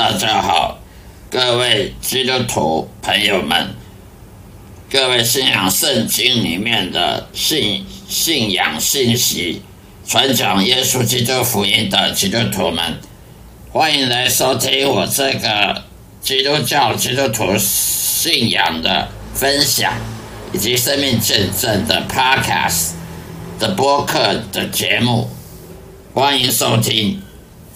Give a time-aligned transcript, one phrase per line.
[0.00, 0.78] 大家好，
[1.30, 3.74] 各位基督徒朋友们，
[4.90, 9.60] 各位信仰圣经里面的信信仰信息、
[10.06, 12.98] 传讲耶稣基督福音的基督徒们，
[13.70, 15.82] 欢迎来收听我这个
[16.22, 19.92] 基督教基督徒信仰的分享
[20.54, 22.92] 以及生命见证的 Podcast
[23.58, 25.28] 的播客的节目，
[26.14, 27.20] 欢迎收听。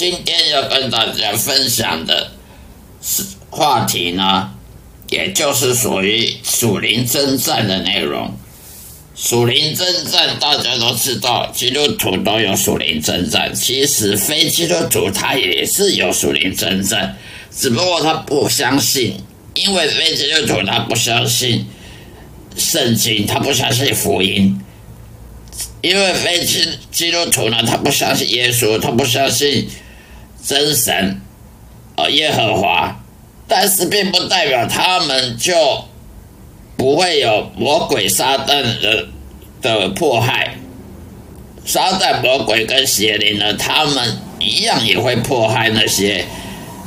[0.00, 2.32] 今天要跟大家分享的
[3.02, 4.50] 是话题呢，
[5.10, 8.34] 也就是属于属灵征战的内容。
[9.14, 13.54] 属灵征战，大家都知道，基督徒都有属灵征战。
[13.54, 17.18] 其实非基督徒他也是有属灵征战，
[17.54, 21.66] 只不过他不相信，因为非基督徒他不相信
[22.56, 24.58] 圣经，他不相信福音。
[25.82, 29.68] 因为非基基督徒呢，他不相信耶稣，他不相信
[30.42, 31.20] 真神，
[31.96, 33.00] 呃，耶和华，
[33.46, 35.84] 但是并不代表他们就
[36.76, 39.08] 不会有魔鬼撒旦的
[39.60, 40.56] 的迫害。
[41.66, 46.24] 撒旦魔鬼跟邪灵呢，他们一样也会迫害那些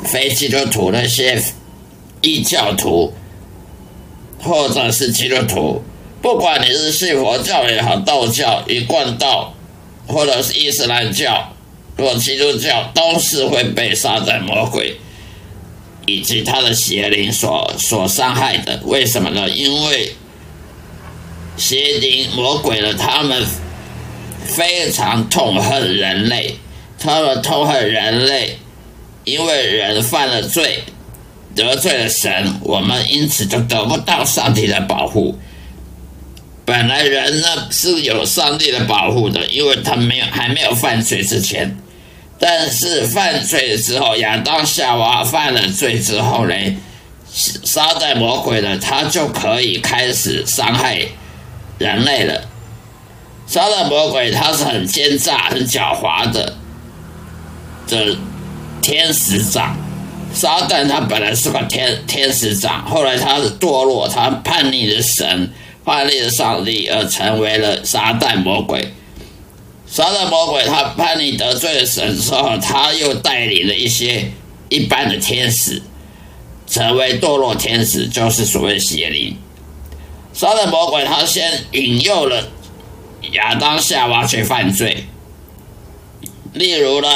[0.03, 1.41] 非基督徒、那些
[2.21, 3.13] 异教徒，
[4.41, 5.83] 或者是基督徒。
[6.21, 9.53] 不管你是信佛教也好，道教、一贯道，
[10.07, 11.52] 或者是伊斯兰教
[11.95, 14.97] 若基督教，都是会被撒旦魔鬼
[16.05, 18.81] 以及他的邪灵所所伤害的。
[18.83, 19.49] 为什么呢？
[19.49, 20.14] 因为
[21.55, 23.45] 邪灵魔鬼的，他们
[24.44, 26.58] 非常痛恨人类，
[26.97, 28.58] 他们痛恨人类，
[29.23, 30.83] 因为人犯了罪，
[31.55, 35.37] 得罪了神，我们因此就得不到上帝的保护。
[36.65, 41.77] 本来人呢是有上帝的保护的，因为他没有还没有犯罪之前，
[42.39, 46.55] 但是犯罪之后，亚当夏娃犯了罪之后呢，
[47.29, 51.05] 撒旦魔鬼呢，他就可以开始伤害
[51.79, 52.45] 人类了。
[53.45, 56.55] 撒旦魔鬼他是很奸诈、很狡猾的
[57.87, 58.17] 的
[58.81, 59.75] 天使长。
[60.33, 65.51] 撒旦他本来是个天天使长，后来他堕落，他叛逆的神。
[65.86, 68.94] 叛逆的上帝而成为了撒旦魔鬼。
[69.86, 74.32] 撒旦魔鬼他叛逆得罪了神之后，他又带领了一些
[74.70, 75.82] 一般的天使，
[76.66, 79.38] 成为堕落天使，就是所谓邪灵。
[80.33, 82.48] 撒旦魔鬼他先引诱了
[83.33, 85.05] 亚当夏娃去犯罪。
[86.54, 87.08] 例如呢，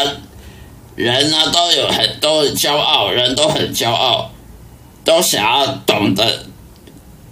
[0.96, 4.32] 人呢都有很都很骄傲，人都很骄傲，
[5.04, 6.47] 都想要懂得。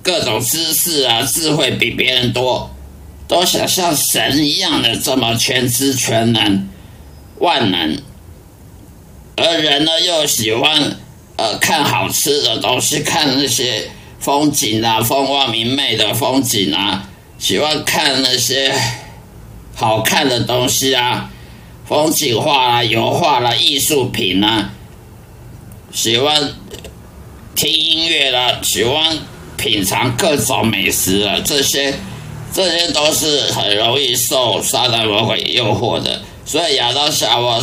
[0.05, 2.69] 各种知识啊，智慧比别人多，
[3.27, 6.69] 都想像神一样的这么全知全能、
[7.39, 7.97] 万能。
[9.35, 10.97] 而人呢，又喜欢
[11.37, 13.89] 呃看好吃的东西，看那些
[14.19, 18.75] 风景啊，风光明媚的风景啊，喜欢看那些
[19.73, 21.31] 好看的东西啊，
[21.87, 24.69] 风景画啦、油画啦、艺术品啊，
[25.91, 26.53] 喜欢
[27.55, 29.17] 听音乐啦，喜欢。
[29.57, 31.93] 品尝各种美食啊，这些
[32.53, 36.21] 这些都是很容易受撒旦魔鬼诱惑的。
[36.45, 37.59] 所以亚当夏娃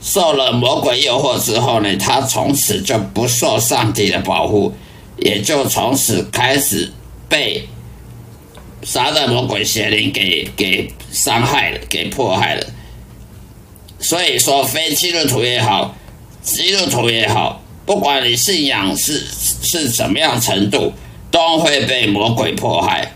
[0.00, 4.72] 受了魔鬼诱惑之后呢，他从此就不受上帝的保护，
[5.16, 6.92] 也就从此开始
[7.28, 7.68] 被
[8.82, 12.66] 撒旦魔鬼邪灵给给伤害了，给迫害了。
[14.00, 15.94] 所以说，非基督徒也好，
[16.42, 17.60] 基督徒也好。
[17.88, 19.24] 不管你信仰是
[19.62, 20.92] 是怎么样程度，
[21.30, 23.14] 都会被魔鬼迫害，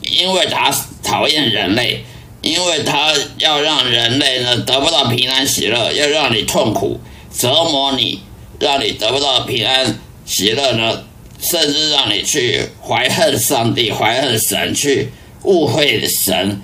[0.00, 0.72] 因为他
[1.02, 2.04] 讨厌人类，
[2.40, 7.00] 因为他要让人类呢得不到平安喜乐，要让你痛苦
[7.36, 8.20] 折磨你，
[8.60, 11.02] 让你得不到平安喜乐呢，
[11.40, 15.10] 甚至让你去怀恨上帝、怀恨神，去
[15.42, 16.62] 误会神，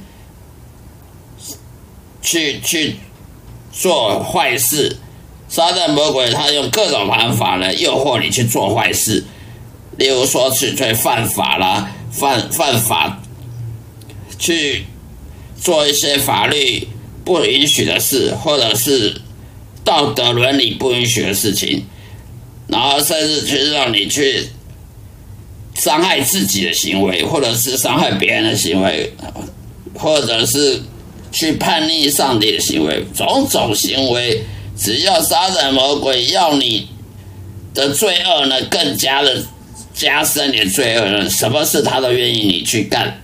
[2.23, 2.95] 去去
[3.73, 4.99] 做坏事。
[5.49, 9.25] 撒旦魔鬼他用各种方法呢诱惑你去做坏事，
[9.97, 13.19] 例如说去去犯法啦，犯犯法，
[14.39, 14.85] 去
[15.59, 16.87] 做一些法律
[17.25, 19.23] 不允许的事，或者是
[19.83, 21.85] 道德伦理不允许的事情，
[22.67, 24.49] 然后甚至去让你去
[25.75, 29.11] 伤害自己的行为，或者是伤害别人的行为，
[29.95, 30.83] 或者是
[31.33, 34.45] 去叛逆上帝的行为，种种行为。
[34.79, 36.89] 只要杀人魔鬼要你
[37.75, 39.45] 的罪恶呢，更加的
[39.93, 43.21] 加深你的罪恶呢，什么事他都愿意你去干。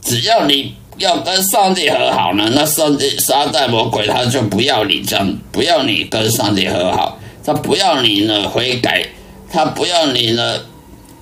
[0.00, 2.50] 只要你要跟上帝和好呢？
[2.54, 9.06] 那上帝撒旦魔鬼他就不要你这样，不要你跟上帝和好，他不要你呢悔改，
[9.50, 10.60] 他不要你呢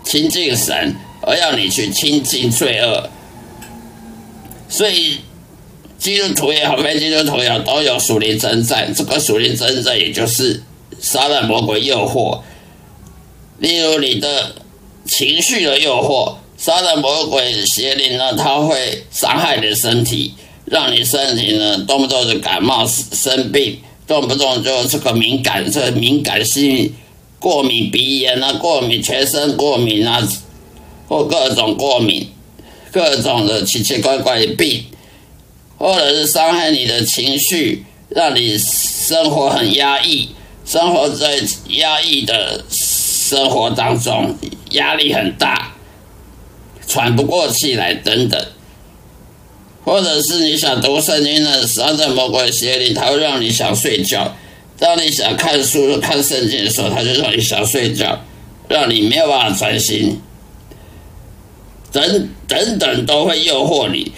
[0.04, 3.10] 亲近神，而要你去亲近罪恶。
[4.68, 5.18] 所以
[6.00, 8.92] 基督徒也好，非基督徒也好，都有属灵征战。
[8.92, 10.60] 这个属灵征战，也就是
[10.98, 12.40] 撒旦魔鬼诱惑，
[13.58, 14.56] 例如你的
[15.06, 16.34] 情绪的诱惑。
[16.56, 20.34] 杀人魔鬼邪灵呢，它会伤害你的身体，
[20.66, 26.94] 让你身体呢动不动就感冒生病，动不动就这个敏感，这敏感性
[27.38, 30.20] 过敏、鼻炎啊，过敏、全身过敏啊，
[31.08, 32.28] 或各种过敏，
[32.92, 34.84] 各种的奇奇怪怪的病，
[35.80, 40.28] 或者是伤害你的情绪，让你生活很压抑，
[40.66, 44.36] 生活在压抑的生活当中，
[44.72, 45.72] 压力很大。
[46.86, 48.46] 喘不过气来，等等，
[49.82, 54.34] 或者是你想读圣经的时候，在魔鬼邪灵，他会让你想睡觉；
[54.78, 58.20] 当你想看书、看圣经的时候，他就让你想睡觉，
[58.68, 60.20] 让你没有办法专心。
[61.90, 64.12] 等等等，都会诱惑你，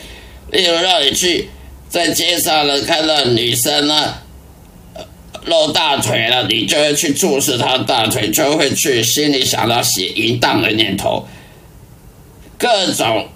[0.52, 1.48] 例如让你去
[1.88, 4.14] 在街上呢看到女生呢
[5.46, 11.26] 露大腿了，你就会去注视她大腿，就会去心里想到写淫荡的念头。
[12.56, 13.26] 各种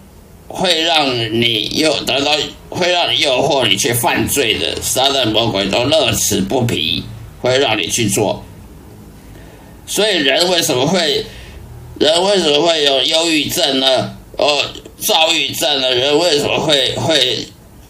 [0.46, 2.36] 会让你诱得到，
[2.70, 7.02] 会让你诱惑你去犯罪的杀人魔鬼都乐此不疲，
[7.40, 8.44] 会让你去做。
[9.84, 11.26] 所以人为什么会，
[11.98, 14.16] 人为什么会有忧郁症呢？
[14.36, 14.62] 哦，
[14.98, 17.46] 躁郁症的人为什么会会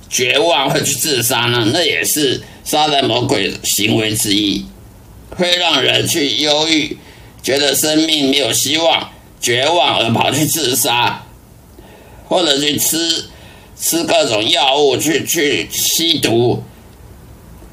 [0.08, 1.70] 绝望，会去自杀呢？
[1.72, 4.64] 那也是杀人魔鬼行为之一，
[5.30, 6.96] 会让人去忧郁，
[7.42, 9.10] 觉得生命没有希望，
[9.40, 11.22] 绝望而跑去自杀。
[12.28, 13.26] 或者去吃
[13.78, 16.60] 吃各种药物，去去吸毒，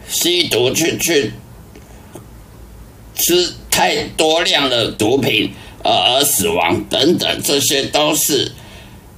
[0.07, 1.33] 吸毒去去
[3.15, 5.51] 吃太多量的毒品
[5.83, 8.51] 而而死亡等等，这些都是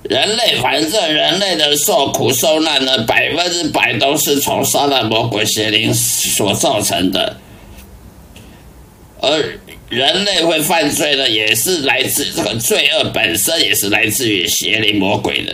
[0.10, 0.56] 人类。
[0.62, 7.38] 反正人类的受苦受难呢，百分之百都是从撒旦魔鬼邪灵所造成的，
[9.22, 9.60] 而。
[9.88, 15.54] 人类会犯罪呢，也是来自这个罪恶本身，也是来自于邪灵魔鬼的。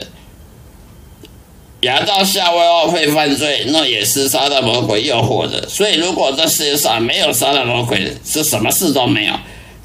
[1.82, 5.68] 亚当夏娃会犯罪，那也是撒旦魔鬼诱惑的。
[5.68, 9.34] 所以，如果这世界上没有撒旦魔鬼，是什么事都没有。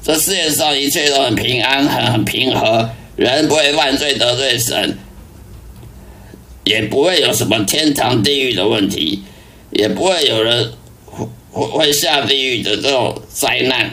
[0.01, 4.97] 这世界上一切都很平安，很很平和，人不会犯罪得罪神，
[6.63, 9.23] 也不会有什么天堂地狱的问题，
[9.71, 10.71] 也不会有人
[11.51, 13.91] 会会下地狱的这种灾难。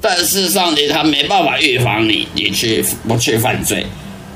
[0.00, 3.86] 但是上帝他没办法预防你，你去不去犯罪？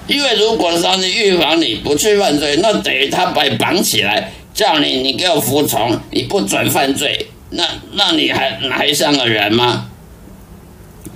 [0.09, 7.63] 因为如果上帝预防你不去犯罪，那等于他把你绑起来，叫你你给我服从，你不准犯罪，那
[7.93, 9.91] 那你还还像个人吗？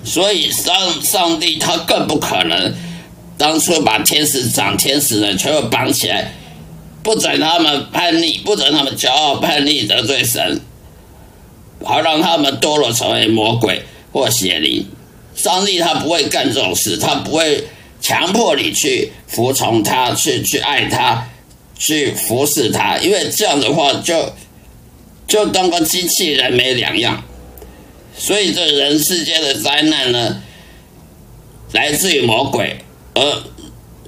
[0.07, 0.73] 所以上
[1.03, 2.73] 上帝他更不可能
[3.37, 6.33] 当初把天使长天使的全部绑起来，
[7.03, 10.61] 不准他们叛逆，不准他们骄傲叛逆得罪神，
[11.83, 13.83] 好让他们堕落成为魔鬼。
[14.13, 14.83] 或邪灵，
[15.35, 17.65] 上帝他不会干这种事，他不会
[18.01, 21.27] 强迫你去服从他，去去爱他，
[21.77, 24.33] 去服侍他，因为这样的话就
[25.27, 27.21] 就当个机器人没两样。
[28.17, 30.41] 所以这人世间的灾难呢，
[31.71, 32.79] 来自于魔鬼，
[33.13, 33.43] 而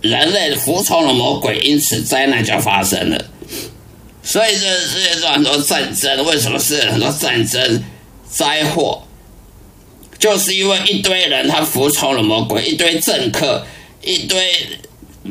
[0.02, 3.26] 人类服从了魔鬼，因此灾难就发生了。
[4.24, 7.84] 所以这世界上很多战争，为什么是很多战争
[8.30, 9.04] 灾祸？
[10.18, 13.66] 就是因为一堆人他服从了魔鬼，一堆政客，
[14.02, 14.54] 一堆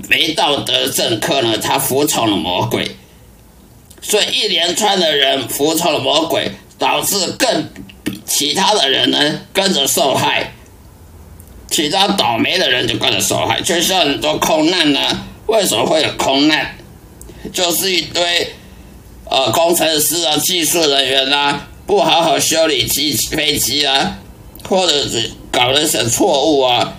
[0.08, 2.96] 没道德政客呢，他服从了魔鬼，
[4.00, 7.68] 所以一连串的人服从了魔鬼，导致更
[8.26, 10.52] 其他的人呢跟着受害，
[11.70, 15.00] 其他倒霉的人就跟着受害，就像很多空难呢，
[15.46, 16.76] 为什么会有空难？
[17.52, 18.54] 就是一堆
[19.24, 24.18] 呃工程师啊、技术人员啊，不好好修理机飞机啊。
[24.68, 26.92] 或者是搞了些错误啊，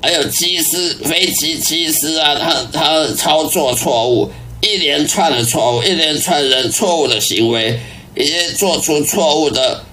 [0.00, 4.30] 还有机师、飞机机师啊，他他操作错误，
[4.62, 7.78] 一连串的错误，一连串人错误的行为，
[8.14, 9.84] 一些做出错误的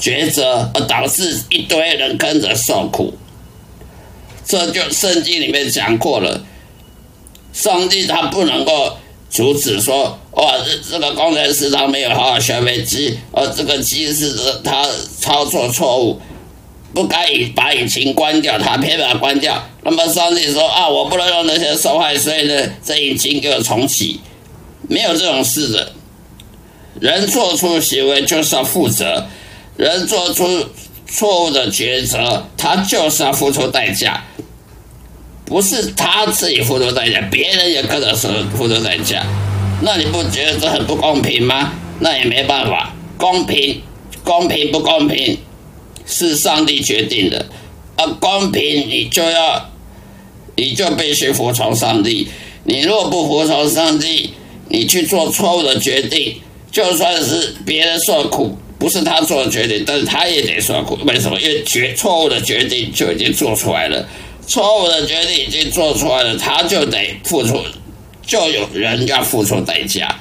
[0.00, 3.14] 抉择，而导致一堆人跟着受苦。
[4.44, 6.44] 这就圣经里面讲过了，
[7.52, 8.96] 上帝他不能够。
[9.30, 14.32] 阻止说：“哇，这这个工程师他没有好好学飞机，而这个机师
[14.62, 14.86] 他
[15.18, 16.20] 操作错误，
[16.94, 19.60] 不该把引擎关掉，他偏把它关掉。
[19.82, 24.20] 那么上帝说啊，我不能让那些受害，所以呢，这引擎给我重启。
[24.88, 25.92] 没有这种事的。
[27.00, 29.26] 人做出行为就是要负责，
[29.76, 30.66] 人做出
[31.06, 34.24] 错误的抉择，他就是要付出代价。
[35.44, 39.24] 不是他自己付出代价，别人也跟着付出代价。
[39.82, 41.72] 那你不觉得这很不公平吗？
[42.00, 43.82] 那也没办法，公平，
[44.24, 45.38] 公平不公平？
[46.06, 47.46] 是上帝决定的，
[47.96, 49.70] 啊，公平你就要，
[50.54, 52.28] 你就必须服从上帝。
[52.64, 54.34] 你若不服从上帝，
[54.68, 56.40] 你去做错误的决定，
[56.70, 60.98] 就算是别人受苦，不是他做的决定，但是他也得受苦。
[61.06, 61.40] 为什么？
[61.40, 64.06] 因为决错误的决定就已经做出来了，
[64.46, 67.64] 错误的决定已经做出来了，他就得付出，
[68.26, 70.20] 就有人要付出代价，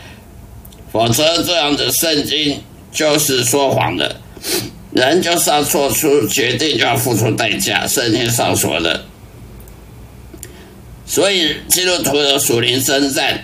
[0.93, 4.15] 否则这样的圣经就是说谎的。
[4.93, 7.86] 人就是要做出决定，就要付出代价。
[7.86, 9.03] 圣经上说的，
[11.05, 13.43] 所以基督徒的属灵征战，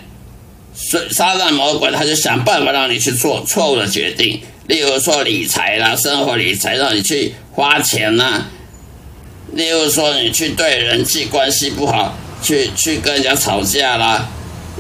[0.81, 8.45] 所撒旦魔鬼他就想办法让你去做错误的决定，例如说理财啦，生活理财让你去花钱啦；
[9.53, 14.29] 例如说你去对人际关系不好，去去跟人家吵架啦，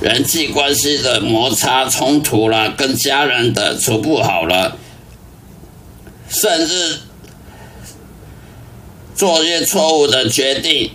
[0.01, 4.77] 人际关系的摩擦冲突啦，跟家人的处不好了。
[6.29, 6.99] 甚至
[9.15, 10.91] 做一些错误的决定，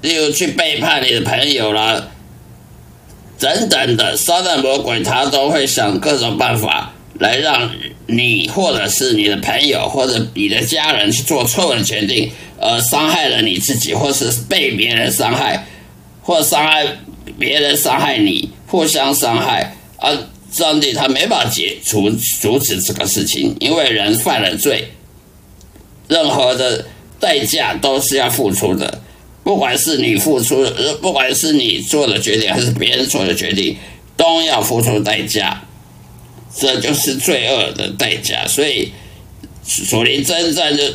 [0.00, 2.12] 例如去背叛你的朋友了，
[3.38, 7.70] 等等的，撒旦魔鬼他都会想各种办法来让
[8.06, 12.30] 你或者是你的朋友或者你的家人去做错误的决定，
[12.60, 15.66] 而伤害了你自己，或是被别人伤害，
[16.22, 16.86] 或伤害
[17.38, 20.10] 别人伤害你，互相伤害啊。
[20.50, 22.08] 上帝他没法解除
[22.40, 24.92] 阻止这个事情，因为人犯了罪，
[26.08, 26.86] 任何的
[27.20, 29.02] 代价都是要付出的，
[29.48, 30.62] 不管是你付出，
[31.00, 33.78] 不管是你做的决定还是别人做的决定，
[34.14, 35.62] 都要付出代价，
[36.54, 38.46] 这就是罪恶的代价。
[38.46, 38.92] 所以，
[39.66, 40.92] 属灵征战的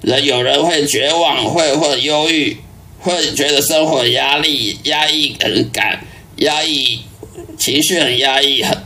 [0.00, 2.56] 人，有人会绝望，会或忧郁，
[2.98, 6.04] 会觉得生活压力压抑很感，
[6.38, 6.98] 压抑。
[7.56, 8.76] 情绪很压抑，很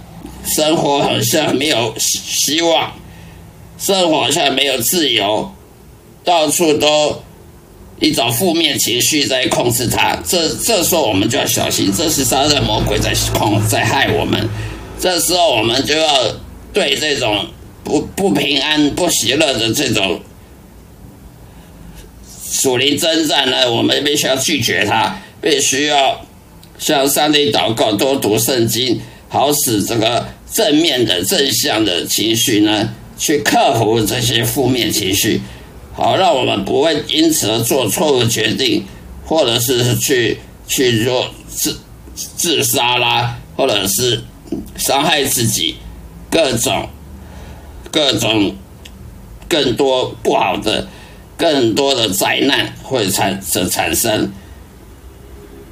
[0.44, 2.92] 生活好像没有希望，
[3.78, 5.50] 生活好像没有自由，
[6.22, 7.22] 到处都
[8.00, 10.16] 一种负面情绪在控制他。
[10.26, 14.48] 这这时候我们就要小心，这是杀人魔鬼在控在害我们。
[14.98, 16.34] 这时候我们就要
[16.72, 17.46] 对这种
[17.84, 20.20] 不不平安、不喜乐的这种
[22.50, 26.20] 属灵征战呢，我们必须要拒绝它，必须要。
[26.80, 32.88] 向上帝祷告，多读圣经，好使这个正面的、正向的情绪呢，
[33.18, 35.40] 去克服这些负面情绪，
[35.98, 38.84] 好让我们不会因此而做错误决定，
[39.26, 40.38] 或者是去
[40.68, 41.76] 去做自
[42.14, 44.22] 自杀啦，或者是
[44.76, 45.74] 伤害自己，
[46.30, 46.88] 各种
[47.90, 48.54] 各种
[49.48, 50.86] 更多不好的、
[51.36, 54.30] 更多的灾难会产生产生。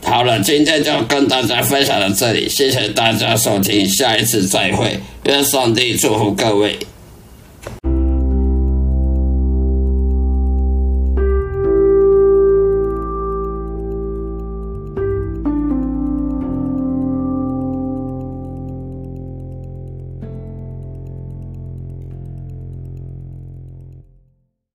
[0.03, 6.77] 好了，今天就跟大家分享到这里，谢谢大家收听，下一次再会，愿上帝祝福各位。